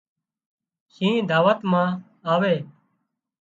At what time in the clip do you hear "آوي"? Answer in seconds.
2.33-2.55